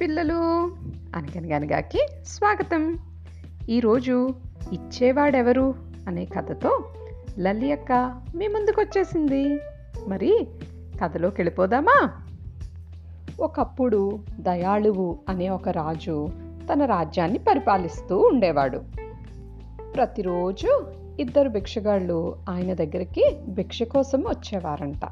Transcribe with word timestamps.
పిల్లలు. 0.00 0.70
అనగనగనగాకి 1.16 2.06
స్వాగతం. 2.26 2.98
ఈరోజు 3.68 4.28
ఇచ్చేవాడెవరు 4.72 5.74
అనే 6.08 6.24
కథతో 6.24 6.84
లలి 7.38 7.72
అక్క 7.72 8.20
మీ 8.36 8.48
ముందుకొచ్చేసింది. 8.48 9.58
మరి 10.08 10.48
కథలోకి 11.02 11.36
వెళ్ళిపోదామా? 11.40 12.10
ఒకప్పుడు 13.40 14.18
దయాళువు 14.40 15.18
అనే 15.28 15.48
ఒక 15.48 15.68
రాజు 15.68 16.28
తన 16.72 16.84
రాజ్యాన్ని 16.84 17.38
పరిపాలిస్తూ 17.38 18.18
ఉండేవాడు. 18.18 18.80
ప్రతిరోజు 19.94 20.86
ఇద్దరు 21.20 21.48
భిక్షగాళ్ళు 21.48 22.36
ఆయన 22.50 22.74
దగ్గరికి 22.74 23.36
భిక్ష 23.48 23.82
కోసం 23.82 24.20
వచ్చేవారంట. 24.20 25.04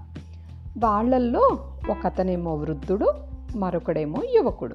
వాళ్ళల్లో 0.78 1.72
ఒకతనేమో 1.90 2.54
వృద్ధుడు 2.54 3.31
మరొకడేమో 3.56 4.22
యువకుడు. 4.34 4.74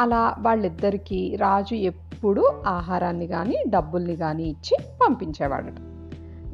అలా 0.00 0.36
వాళ్ళిద్దరికీ 0.40 1.36
రాజు 1.36 1.74
ఎప్పుడూ 1.74 2.52
ఆహారాన్ని 2.66 3.26
కానీ 3.26 3.56
డబ్బుల్ని 3.68 4.16
కానీ 4.16 4.42
ఇచ్చి 4.42 4.78
పంపించేవాడట 5.02 5.80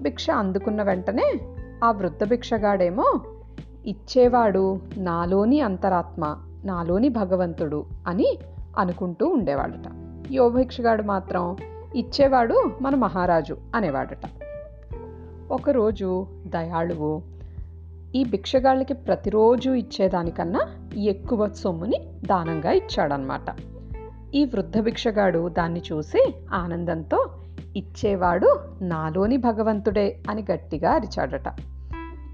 భిక్ష 0.03 0.31
అందుకున్న 0.31 0.83
వెంటనే 0.83 1.41
ఆ 1.85 1.91
వృద్ధ 1.91 2.25
భిక్షగాడేమో 2.25 3.21
ఇచ్చేవాడు 3.87 4.81
నాలోని 4.97 5.61
అంతరాత్మ 5.61 6.37
నాలోని 6.65 7.09
భగవంతుడు 7.09 7.85
అని 8.07 8.39
అనుకుంటూ 8.79 9.27
ఉండేవాడట. 9.27 9.85
యువభిక్షగాడు 10.31 11.03
మాత్రం 11.03 11.57
ఇచ్చేవాడు 11.97 12.71
మన 12.83 12.95
మహారాజు 12.95 13.57
అనేవాడట. 13.75 14.19
ఒకరోజు 15.51 16.27
దయాళువు 16.47 17.23
ఈ 18.15 18.25
భిక్షగాళ్ళకి 18.25 18.95
ప్రతిరోజు 18.95 19.71
ఇచ్చేదానికన్నా 19.71 20.61
ఎక్కువ 20.97 21.49
సొమ్ముని 21.49 21.99
దానంగా 22.27 22.73
ఇచ్చాడనమాట 22.73 23.55
ఈ 24.35 24.45
వృద్ధ 24.45 24.81
భిక్షగాడు 24.81 25.49
దాన్ని 25.49 25.83
చూసి 25.93 26.35
ఆనందంతో 26.53 27.31
ఇచ్చేవాడు 27.77 28.61
నాలోని 28.83 29.37
భగవంతుడే 29.37 30.23
అని 30.31 30.45
గట్టిగా 30.53 30.91
అరిచాడట. 30.91 31.49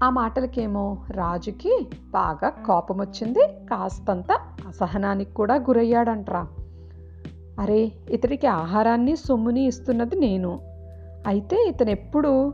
ఆ 0.03 0.09
మాటలకేమో 0.09 0.97
రాజుకి 1.11 1.89
బాగా 2.09 2.49
కోపం 2.49 2.99
వచ్చింది 2.99 3.47
కాస్తంత 3.47 4.31
అసహనానికి 4.67 5.33
కూడా 5.33 5.55
గురయ్యాడంట్రా. 5.55 6.47
అరే 7.59 7.91
ఇతడికి 8.09 8.47
ఆహారాన్ని 8.47 9.15
సొమ్ముని 9.15 9.65
ఇస్తున్నది 9.65 10.15
నేను. 10.15 10.59
అయితే 11.27 11.65
ఇతనెప్పుడు 11.67 12.53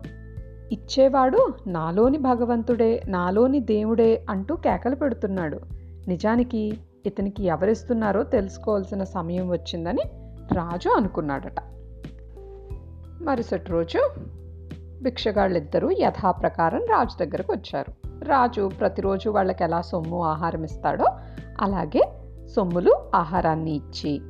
ఇచ్చేవాడు 0.71 1.53
నాలోని 1.67 2.17
భగవంతుడే 2.17 3.03
నాలోని 3.07 3.59
దేవుడే 3.59 4.25
అంటూ 4.29 4.55
కేకలు 4.55 4.95
పెడుతున్నాడు. 4.95 5.59
నిజానికి 6.07 6.77
ఇతనికి 7.05 7.45
ఎవరిస్తున్నారో 7.45 8.23
తెలుసుకోవాల్సిన 8.23 9.03
సమయం 9.03 9.49
వచ్చిందని 9.49 10.01
రాజు 10.53 10.89
అనుకున్నాడట. 10.89 11.59
మరుసటి 13.21 13.71
రోజు 13.71 14.09
భిక్షగాళ్ళిద్దరూ 15.01 15.91
యథాప్రకారం 15.99 16.79
రాజు 16.79 17.25
దగ్గరకు 17.25 17.53
వచ్చారు. 17.53 18.07
రాజు 18.23 18.71
ప్రతిరోజు 18.79 19.29
వాళ్ళకి 19.29 19.63
ఎలా 19.63 19.81
సొమ్ము 19.81 20.23
ఆహారం 20.23 20.63
ఇస్తాడో 20.63 21.05
అలాగే 21.61 22.11
సొమ్ములు 22.55 22.93
ఆహారాన్ని 23.15 23.75
ఇచ్చి 23.75 24.21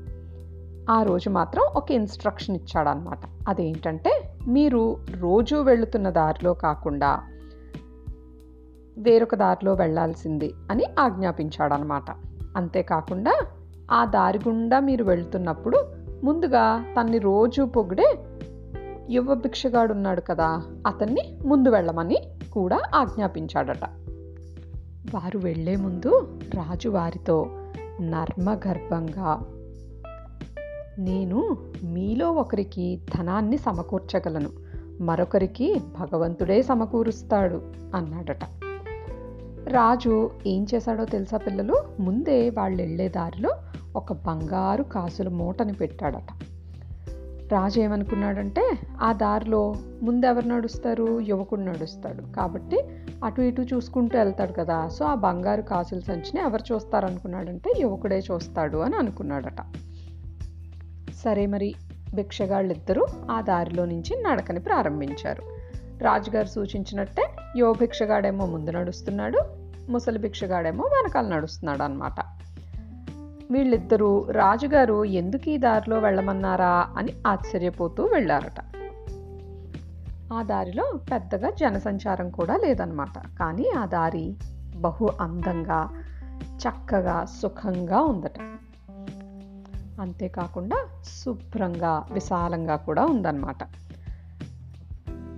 ఆ 0.90 1.04
రోజు 1.04 1.30
మాత్రం 1.30 1.64
ఒక 1.76 1.92
ఇన్స్ట్రక్షన్ 1.92 2.56
ఇచ్చాడనమాట 2.56 3.20
అదేంటంటే 3.48 4.27
మీరు 4.48 4.98
రోజు 5.20 5.56
వెళుతున్న 5.56 6.10
దారిలో 6.10 6.54
కాకుండా 6.54 7.20
వేరొక 8.98 9.36
దారిలో 9.36 9.74
వెళ్ళాల్సింది 9.74 10.54
అని 10.72 10.84
ఆజ్ఞాపించాడనమాట. 11.00 12.04
అంతేకాకుండా 12.58 13.42
ఆ 13.92 14.06
దారి 14.06 14.40
గుండా 14.48 14.80
మీరు 14.80 15.04
వెళ్తున్నప్పుడు 15.04 15.78
ముందుగా 16.24 16.86
తన్ని 17.00 17.18
రోజు 17.18 17.62
పొగిడే 17.62 18.18
యువ 19.10 19.34
భిక్షగాడు 19.34 19.94
ఉన్నాడు 19.94 20.22
కదా 20.22 20.62
అతన్ని 20.88 21.40
ముందు 21.46 21.70
వెళ్ళమని 21.70 22.18
కూడా 22.52 22.82
ఆజ్ఞాపించాడట. 22.96 23.86
వారు 25.16 25.38
వెళ్ళే 25.38 25.76
ముందు 25.76 26.40
రాజు 26.56 26.90
వారితో 26.90 27.46
నర్మగర్భంగా 28.02 29.40
నేను 31.00 31.58
మీలో 31.84 32.32
ఒకరికి 32.32 33.02
ధనాన్ని 33.18 33.58
సమకూర్చగలను. 33.58 34.50
మరొకరికి 35.02 35.82
భగవంతుడే 36.00 36.62
సమకూరుస్తాడు 36.62 37.62
అన్నాడట. 37.96 38.44
రాజు 39.68 40.32
ఏం 40.48 40.68
చేశాడో 40.76 41.06
తెలుసా 41.06 41.38
పిల్లలు? 41.38 41.84
ముందే 42.00 42.50
వాళ్ళు 42.50 42.82
వెళ్ళే 42.82 43.10
దారిలో 43.10 43.50
ఒక 43.96 44.14
బంగారు 44.14 44.84
కాసుల 44.84 45.28
మూటని 45.28 45.74
పెట్టాడట. 45.74 46.28
రాజు 47.52 47.80
ఏమనుకున్నాడంటే 47.80 48.80
ఆ 49.02 49.14
దారిలో 49.14 49.76
ముందెవరు 50.04 50.48
నడుస్తారు? 50.48 51.20
యువకుడు 51.20 51.62
నడుస్తాడు. 51.62 52.34
కాబట్టి 52.36 52.80
అటు 53.24 53.42
ఇటు 53.42 53.62
చూసుకుంటూ 53.62 54.18
వెళ్తాడు 54.18 54.52
కదా. 54.52 54.88
సో 54.88 55.06
ఆ 55.06 55.16
బంగారు 55.16 55.62
కాసుల 55.62 56.00
సంచిని 56.00 56.42
ఎవరు 56.42 56.74
చూస్తారు 56.74 57.06
అనుకున్నాడంటే 57.06 57.74
యువకుడే 57.80 58.24
చూస్తాడు 58.32 58.78
అని 58.78 58.96
అనుకున్నాడట. 58.96 59.87
సరే 61.24 61.46
మరి 61.46 61.76
భిక్షగాళ్ళిద్దరూ 62.16 63.08
ఆ 63.32 63.42
దారిలో 63.42 63.86
నుంచి 63.86 64.24
నడకని 64.24 64.60
ప్రారంభించారు. 64.60 65.44
రాజుగారు 66.04 66.48
సూచించినట్టే 66.48 67.30
యువ 67.58 67.74
భిక్షగాడేమో 67.74 68.46
ముందు 68.46 68.72
నడుస్తున్నాడు 68.72 69.40
ముసలి 69.90 70.20
భిక్షగాడేమో 70.20 70.84
వెనకాల 70.84 71.36
నడుస్తున్నాడు 71.36 71.84
అనమాట 71.84 72.20
వీళ్ళిద్దరూ 73.52 74.26
రాజుగారు 74.32 75.06
ఎందుకు 75.06 75.50
ఈ 75.50 75.58
దారిలో 75.58 76.00
వెళ్ళమన్నారా 76.00 76.88
అని 76.98 77.14
ఆశ్చర్యపోతూ 77.28 78.04
వెళ్ళారట. 78.06 78.60
ఆ 80.34 80.44
దారిలో 80.44 81.00
పెద్దగా 81.12 81.50
జనసంచారం 81.50 82.30
కూడా 82.30 82.58
లేదనమాట 82.58 83.38
కానీ 83.40 83.70
ఆ 83.78 83.86
దారి 83.86 84.36
బహు 84.76 85.10
అందంగా 85.22 85.90
చక్కగా 86.40 87.26
సుఖంగా 87.26 88.02
ఉందట. 88.02 88.40
అంతేకాకుండా 90.02 90.76
శుభ్రంగా 91.04 92.06
విశాలంగా 92.12 92.76
కూడా 92.76 93.06
ఉందన్నమాట. 93.06 93.58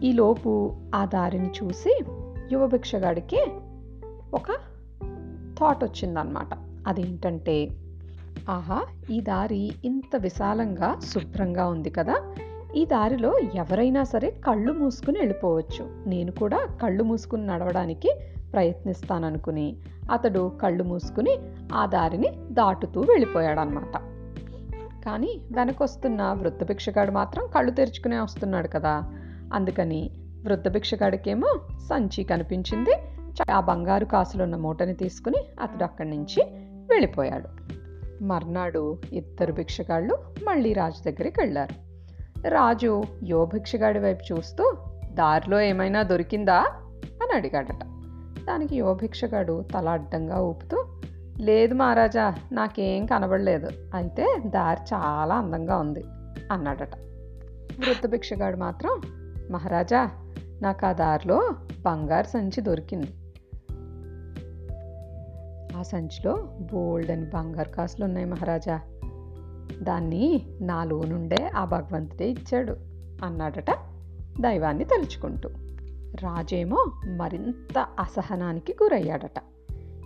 ఈలోపు 0.03 0.75
ఆ 0.95 1.05
దారిని 1.05 1.49
చూసి 1.49 1.99
యువ 2.51 2.67
భిక్షగాడికి 2.67 3.45
ఒక 4.33 4.51
థాట్ 5.59 5.83
వచ్చిందనమాట 5.83 6.47
అదేంటంటే 6.87 7.71
ఆహా 8.49 8.85
ఈ 9.09 9.21
దారి 9.21 9.71
ఇంత 9.85 10.15
విశాలంగా 10.17 10.99
శుభ్రంగా 11.03 11.67
ఉంది 11.67 11.89
కదా! 11.89 12.15
ఈ 12.75 12.85
దారిలో 12.85 13.39
ఎవరైనా 13.55 14.03
సరే 14.03 14.31
కళ్ళు 14.31 14.73
మూసుకుని 14.73 15.19
వెళ్ళిపోవచ్చు. 15.19 16.09
నేను 16.09 16.31
కూడా 16.31 16.67
కళ్ళు 16.81 17.03
మూసుకుని 17.03 17.47
నడవడానికి 17.47 18.09
ప్రయత్నిస్తాననుకుని 18.53 19.75
అతడు 20.11 20.51
కళ్ళు 20.61 20.83
మూసుకుని 20.83 21.37
ఆ 21.73 21.85
దారిని 21.85 22.27
దాటుతూ 22.51 23.01
వెళ్ళిపోయాడనమాట 23.01 24.08
కానీ 25.05 25.41
వెనకొస్తున్న 25.51 26.23
వృద్ధ 26.23 26.63
భిక్షగాడు 26.63 27.11
మాత్రం 27.11 27.47
కళ్ళు 27.55 27.71
తెరుచుకునే 27.71 28.19
వస్తున్నాడు 28.19 28.67
కదా. 28.67 29.03
అందుకని 29.53 30.11
వృద్ధ 30.45 30.67
భిక్షగాడికేమో 30.67 31.59
సంచి 31.89 32.23
కనిపించింది. 32.23 32.93
ఆ 33.51 33.59
బంగారు 33.59 34.05
కాసులున్న 34.05 34.55
మూటని 34.55 34.93
తీసుకుని 34.93 35.45
అతడు 35.61 35.83
అక్కడి 35.83 36.09
నుంచి 36.09 36.43
వెళ్ళిపోయాడు. 36.89 37.49
మర్నాడు 38.23 38.97
ఇద్దరు 39.13 39.53
భిక్షగాళ్ళు 39.53 40.17
మళ్ళీ 40.43 40.73
రాజు 40.73 41.03
దగ్గరికి 41.03 41.41
వెళ్ళారు. 41.41 41.89
రాజు 42.47 43.03
యువ 43.23 43.45
భిక్షగాడి 43.45 43.99
వైపు 43.99 44.33
చూస్తూ 44.33 44.77
దారిలో 45.13 45.61
ఏమైనా 45.61 46.03
దొరికిందా? 46.03 46.59
అని 47.23 47.35
అడిగాడట. 47.35 47.83
దానికి 48.47 48.75
యువ 48.75 48.93
భిక్షగాడు 48.93 49.65
తల 49.73 49.89
అడ్డంగా 49.89 50.41
ఊపుతూ 50.41 50.85
లేదు 51.41 51.73
మహారాజా 51.73 52.35
నాకేం 52.51 53.05
కనబడలేదు. 53.05 53.69
అయితే 53.93 54.41
దారి 54.45 54.95
చాలా 54.95 55.35
అందంగా 55.35 55.77
ఉంది 55.77 56.03
అన్నాడట. 56.51 56.95
వృద్ధ 57.79 58.07
భిక్షగాడు 58.07 58.57
మాత్రం 58.57 59.01
మహారాజా 59.51 60.09
నాకు 60.61 60.85
ఆ 60.85 60.91
దారిలో 60.91 61.55
బంగారు 61.85 62.27
సంచి 62.27 62.61
దొరికింది. 62.61 63.13
ఆ 65.77 65.81
సంచిలో 65.81 66.57
బోల్డ్ 66.73 67.11
అని 67.11 67.25
బంగారు 67.25 67.69
కాసులు 67.69 68.05
ఉన్నాయి 68.05 68.25
మహారాజా. 68.25 68.81
దాన్ని 69.81 70.45
నాలో 70.61 71.01
నుండే 71.01 71.51
ఆ 71.55 71.65
భగవంతుడే 71.65 72.29
ఇచ్చాడు 72.29 72.75
అన్నాడట 73.23 73.71
దైవాన్ని 74.39 74.83
తలుచుకుంటూ. 74.83 75.49
రాజేమో 76.15 76.85
మరింత 77.05 77.87
అసహనానికి 77.99 78.75
గురయ్యాడట. 78.83 79.39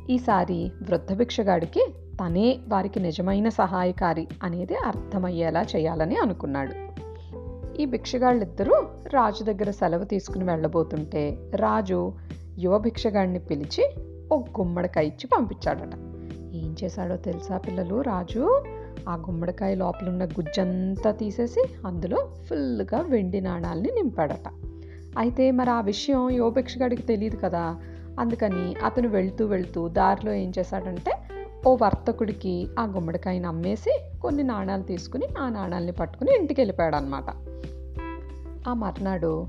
ఈసారి 0.09 0.71
వృద్ధ 0.81 1.13
భిక్షగాడికి 1.13 1.93
తనే 2.23 2.59
వారికి 2.67 2.99
నిజమైన 2.99 3.49
సహాయకారి 3.49 4.27
అనేది 4.43 4.75
అర్థమయ్యేలా 4.75 5.65
చేయాలని 5.75 6.15
అనుకున్నాడు. 6.15 6.93
ఈ 7.81 7.85
భిక్షగాళ్ళిద్దరూ 7.85 8.73
రాజు 9.13 9.43
దగ్గర 9.43 9.71
సెలవు 9.71 10.03
తీసుకుని 10.03 10.43
వెళ్ళబోతుంటే 10.43 11.51
రాజు 11.55 12.13
యువ 12.59 12.77
భిక్షగాడిని 12.77 13.39
పిలిచి 13.39 13.95
ఓ 14.31 14.37
గుమ్మడికాయ 14.37 15.05
ఇచ్చి 15.05 15.27
పంపించాడట. 15.27 15.93
ఏం 16.53 16.75
చేశాడో 16.83 17.15
తెలుసా 17.15 17.57
పిల్లలు? 17.57 18.01
రాజు 18.01 18.63
ఆ 19.09 19.15
గుమ్మడికాయ 19.15 19.75
లోపల 19.75 20.09
ఉన్న 20.09 20.25
గుజ్జంతా 20.25 21.11
తీసేసి 21.11 21.65
అందులో 21.85 22.29
ఫుల్గా 22.49 23.01
వెండి 23.01 23.41
నాణాలని 23.41 23.91
నింపాడట. 23.95 24.47
అయితే 25.17 25.51
మరి 25.51 25.69
ఆ 25.69 25.81
విషయం 25.81 26.29
యువ 26.29 26.49
భిక్షగాడికి 26.49 27.01
తెలియదు 27.01 27.35
కదా. 27.35 27.77
అందుకని 28.19 28.75
అతను 28.85 29.07
వెళ్తూ 29.07 29.45
వెళ్తూ 29.45 29.87
దారిలో 29.87 30.33
ఏం 30.33 30.51
చేశాడంటే 30.59 31.11
ఓ 31.65 31.77
వర్తకుడికి 31.81 32.67
ఆ 32.79 32.83
గుమ్మడికాయని 32.83 33.47
అమ్మేసి 33.47 33.99
కొన్ని 34.21 34.43
నాణాలు 34.43 34.83
తీసుకుని 34.83 35.27
ఆ 35.37 35.49
నాణాలని 35.49 35.91
పట్టుకుని 35.91 36.31
ఇంటికి 36.39 36.61
వెళ్ళిపోయాడు 36.61 36.95
అనమాట 36.95 37.29
ఆ 38.69 38.73
మర్నాడు 38.73 39.47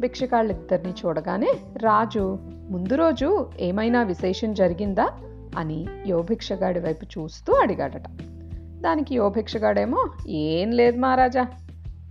భిక్షకాళ్ళిద్దరిని 0.00 0.90
చూడగానే 0.90 1.52
రాజు 1.76 2.38
ముందు 2.70 2.94
రోజు 2.94 3.50
ఏమైనా 3.60 4.02
విశేషం 4.02 4.54
జరిగిందా? 4.54 5.08
అని 5.56 5.86
యోభిక్షగాడి 6.06 6.80
వైపు 6.80 7.04
చూస్తూ 7.04 7.52
అడిగాడట. 7.52 8.08
దానికి 8.80 9.14
యోభిక్షగాడేమో 9.14 10.06
ఏం 10.28 10.70
లేదు 10.70 10.98
మహారాజా. 10.98 11.46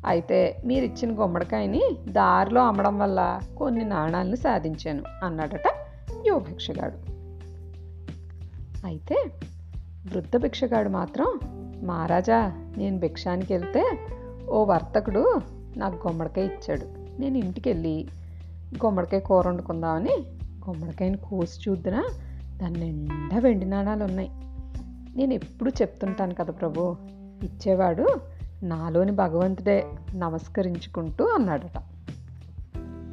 అయితే 0.06 0.62
మీరిచ్చిన 0.66 1.22
గుమ్మడికాయని 1.22 1.82
దారిలో 2.10 2.62
అమ్మడం 2.62 3.00
వల్ల 3.00 3.40
కొన్ని 3.58 3.86
నాణాలను 3.86 4.36
సాధించాను 4.36 5.04
అన్నాడట 5.24 5.68
యోభిక్షగాడు 6.28 7.12
అయితే 8.86 9.16
వృద్ధ 10.12 10.38
భిక్షగాడు 10.38 10.90
మాత్రం 10.90 11.40
మహారాజా 11.88 12.52
నేను 12.78 13.00
భిక్షానికి 13.00 13.54
వెళ్తే 13.54 14.00
ఓ 14.50 14.64
వర్తకుడు 14.66 15.42
నాకు 15.78 16.08
గుమ్మడికాయ 16.08 16.46
ఇచ్చాడు. 16.46 16.86
నేను 17.22 17.38
ఇంటికి 17.38 17.70
వెళ్ళి 17.70 18.08
గుమ్మడికాయ 18.86 19.20
కూర 19.20 19.48
వండుకుందామని 19.48 20.16
గుమ్మడికాయని 20.70 21.18
కోసి 21.18 21.70
చూద్దునా? 21.70 22.10
దాని 22.58 22.80
నిండా 22.80 23.40
వెండి 23.40 23.66
నాణాలు 23.66 24.04
ఉన్నాయి. 24.04 24.32
నేను 25.18 25.34
ఎప్పుడు 25.34 25.70
చెప్తుంటాను 25.70 26.34
కదా 26.34 26.54
ప్రభు 26.54 26.96
ఇచ్చేవాడు 27.44 28.08
నాలోని 28.64 29.12
భగవంతుడే 29.12 29.88
నమస్కరించుకుంటూ 30.16 31.26
అన్నాడట. 31.26 31.78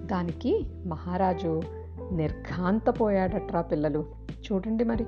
దానికి 0.07 0.67
మహారాజు 0.87 1.63
నిర్ఘాంతపోయాడట్రా 2.13 3.61
పిల్లలు. 3.61 4.05
చూడండి 4.31 4.85
మరి. 4.85 5.07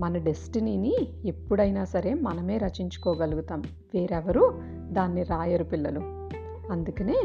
మన 0.00 0.18
డెస్టినీని 0.18 0.96
ఎప్పుడైనా 1.24 1.84
సరే 1.84 2.14
మనమే 2.14 2.58
రచించుకోగలుగుతాం. 2.58 3.62
వేరెవరు 3.94 4.62
దాన్ని 4.90 5.22
రాయరు 5.22 5.64
పిల్లలు. 5.64 6.00
అందుకనే 6.72 7.22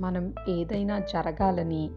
మనం 0.00 0.34
ఏదైనా 0.48 0.98
జరగాలని 0.98 1.90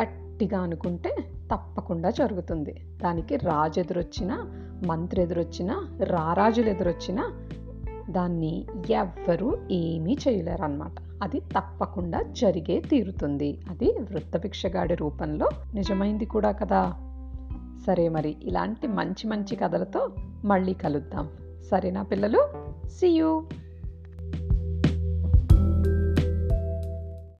గట్టిగా 0.00 0.60
అనుకుంటే 0.60 1.16
తప్పకుండా 1.52 2.10
జరుగుతుంది. 2.10 2.86
దానికి 3.02 3.36
రాజు 3.36 3.80
ఎదురొచ్చినా 3.80 4.56
మంత్రి 4.86 5.22
ఎదురొచ్చినా 5.22 5.96
రారాజులు 6.04 6.68
ఎదురొచ్చినా 6.68 7.32
దాన్ని 8.10 8.66
ఎవ్వరూ 8.90 9.58
ఏమీ 9.70 10.18
చేయలేరు 10.28 10.62
అన్నమాట 10.62 11.09
అది 11.22 11.40
తప్పకుండా 11.40 12.22
జరిగే 12.22 12.80
తీరుతుంది. 12.80 13.60
అది 13.70 13.94
వృత్తభిక్షగాడి 14.10 14.94
రూపంలో 14.94 15.48
నిజమైంది 15.74 16.24
కూడా 16.24 16.52
కదా. 16.52 16.94
సరే 17.86 18.08
మరి 18.08 18.36
ఇలాంటి 18.42 18.86
మంచి 18.86 19.26
మంచి 19.26 19.56
కథలతో 19.56 20.10
మళ్ళీ 20.44 20.72
కలుద్దాం. 20.72 21.28
సరేనా 21.70 22.02
పిల్లలు? 22.02 22.48
సియూ 22.88 23.44